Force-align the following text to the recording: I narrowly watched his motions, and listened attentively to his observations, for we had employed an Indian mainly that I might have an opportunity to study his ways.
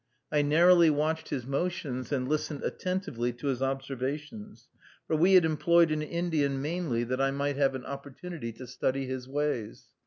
I 0.31 0.41
narrowly 0.41 0.89
watched 0.89 1.29
his 1.29 1.45
motions, 1.45 2.11
and 2.11 2.27
listened 2.27 2.63
attentively 2.63 3.31
to 3.33 3.49
his 3.49 3.61
observations, 3.61 4.67
for 5.05 5.15
we 5.15 5.33
had 5.35 5.45
employed 5.45 5.91
an 5.91 6.01
Indian 6.01 6.59
mainly 6.59 7.03
that 7.03 7.21
I 7.21 7.29
might 7.29 7.57
have 7.57 7.75
an 7.75 7.85
opportunity 7.85 8.51
to 8.53 8.65
study 8.65 9.05
his 9.05 9.27
ways. 9.27 9.89